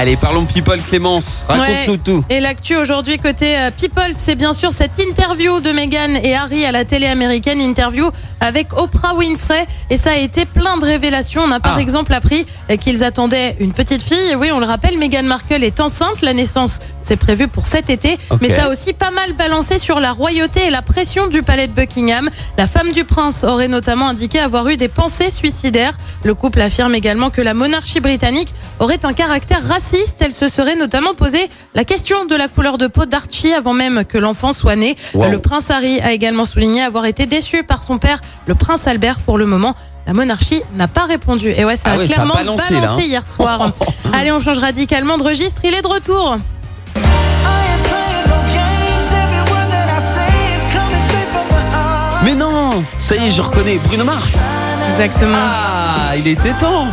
[0.00, 1.44] Allez, parlons People, Clémence.
[1.48, 1.98] Raconte-nous Ouais.
[1.98, 2.24] tout.
[2.30, 6.64] Et l'actu aujourd'hui côté euh, People, c'est bien sûr cette interview de Meghan et Harry
[6.64, 8.08] à la télé américaine, interview
[8.38, 9.66] avec Oprah Winfrey.
[9.90, 11.42] Et ça a été plein de révélations.
[11.44, 11.80] On a par Ah.
[11.80, 12.46] exemple appris
[12.80, 14.30] qu'ils attendaient une petite fille.
[14.30, 16.22] Et oui, on le rappelle, Meghan Markle est enceinte.
[16.22, 18.18] La naissance, c'est prévu pour cet été.
[18.40, 21.66] Mais ça a aussi pas mal balancé sur la royauté et la pression du palais
[21.66, 22.30] de Buckingham.
[22.56, 25.96] La femme du prince aurait notamment indiqué avoir eu des pensées suicidaires.
[26.22, 29.87] Le couple affirme également que la monarchie britannique aurait un caractère raciste.
[30.20, 34.04] Elle se serait notamment posé la question de la couleur de peau d'Archie avant même
[34.04, 34.96] que l'enfant soit né.
[35.14, 35.30] Wow.
[35.30, 39.18] Le prince Harry a également souligné avoir été déçu par son père, le prince Albert,
[39.20, 39.74] pour le moment.
[40.06, 41.52] La monarchie n'a pas répondu.
[41.56, 43.00] Et ouais, ça Ah a ouais, ça a clairement balancé, là, hein.
[43.00, 43.72] hier soir.
[44.12, 45.62] Allez, on change radicalement de registre.
[45.64, 46.38] Il est de retour.
[52.24, 53.78] Mais non Ça y est, je reconnais.
[53.84, 54.38] Bruno Mars.
[54.92, 55.38] Exactement.
[55.38, 56.86] Ah, il était temps.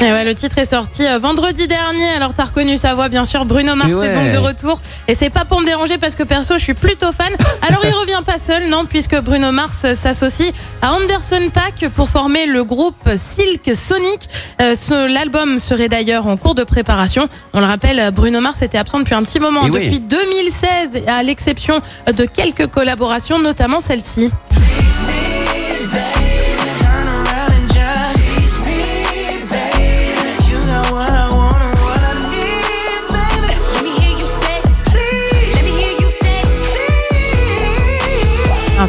[0.00, 2.08] Et ouais, le titre est sorti euh, vendredi dernier.
[2.10, 3.44] Alors t'as reconnu sa voix, bien sûr.
[3.44, 4.06] Bruno Mars ouais.
[4.06, 4.80] est donc de retour.
[5.08, 7.32] Et c'est pas pour me déranger parce que perso, je suis plutôt fan.
[7.68, 12.46] Alors il revient pas seul, non, puisque Bruno Mars s'associe à Anderson Paak pour former
[12.46, 14.28] le groupe Silk Sonic.
[14.62, 14.76] Euh,
[15.08, 17.28] L'album serait d'ailleurs en cours de préparation.
[17.52, 19.84] On le rappelle, Bruno Mars était absent depuis un petit moment, Et ouais.
[19.84, 24.30] depuis 2016, à l'exception de quelques collaborations, notamment celle-ci.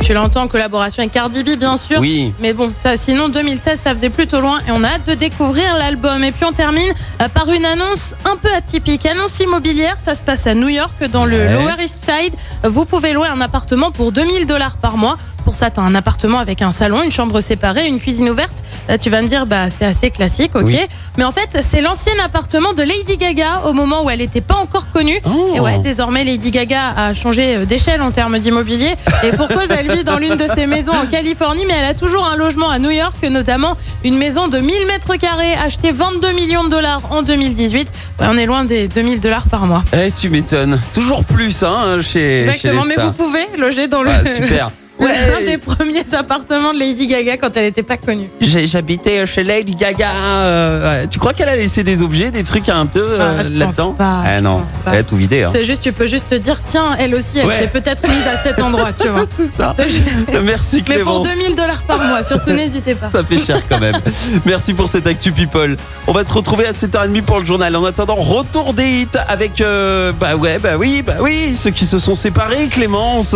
[0.10, 2.00] Tu l'entends, collaboration avec Cardi B, bien sûr.
[2.00, 2.34] Oui.
[2.40, 5.76] Mais bon, ça, sinon 2016, ça faisait plutôt loin et on a hâte de découvrir
[5.76, 6.24] l'album.
[6.24, 9.06] Et puis on termine euh, par une annonce un peu atypique.
[9.06, 11.54] Annonce immobilière, ça se passe à New York, dans le Ouais.
[11.54, 12.34] Lower East Side.
[12.64, 15.16] Vous pouvez louer un appartement pour 2000 dollars par mois.
[15.46, 18.64] Pour ça, t'as un appartement avec un salon, une chambre séparée, une cuisine ouverte.
[18.90, 20.64] Euh, tu vas me dire, bah c'est assez classique, ok.
[20.66, 20.80] Oui.
[21.18, 24.56] Mais en fait, c'est l'ancien appartement de Lady Gaga au moment où elle n'était pas
[24.56, 25.20] encore connue.
[25.26, 25.54] Oh.
[25.56, 28.94] Et ouais, désormais, Lady Gaga a changé euh, d'échelle en termes d'immobilier.
[29.24, 31.94] Et pour cause, elle vit dans l'une de ses maisons en Californie, mais elle a
[31.94, 36.32] toujours un logement à New York, notamment une maison de 1000 mètres carrés, achetée 22
[36.32, 37.92] millions de dollars en 2018.
[38.20, 39.84] Ouais, on est loin des 2000 dollars par mois.
[39.94, 40.80] Eh, tu m'étonnes.
[40.94, 43.06] Toujours plus, hein, chez, Exactement, chez les mais stars.
[43.08, 44.12] vous pouvez loger dans le.
[44.12, 44.72] Ah, super.
[45.00, 45.46] L'un Ouais.
[45.46, 48.30] des premiers appartements de Lady Gaga quand elle n'était pas connue.
[48.42, 50.12] J'habitais chez Lady Gaga.
[50.14, 51.08] euh, ouais.
[51.08, 53.58] Tu crois qu'elle a laissé des objets, des trucs un peu euh, Ah, je pense
[53.58, 54.92] là-dedans Ah non, pense pas.
[54.94, 55.44] elle a tout vidé.
[55.44, 55.50] Hein.
[55.54, 57.60] C'est juste, tu peux juste te dire, tiens, elle aussi, elle Ouais.
[57.60, 59.24] s'est peut-être mise à cet endroit, tu vois.
[59.30, 59.74] C'est ça.
[60.44, 61.28] Merci Mais pour Clémence.
[61.28, 63.10] 2000 dollars par mois, surtout n'hésitez pas.
[63.10, 64.00] Ça fait cher quand même.
[64.46, 65.78] Merci pour cette Actu People.
[66.08, 67.76] On va te retrouver à 7h30 pour le journal.
[67.76, 69.62] En attendant, retour des hits avec.
[69.62, 73.36] euh, bah ouais, bah oui, bah oui, ceux qui se sont séparés, Clémence.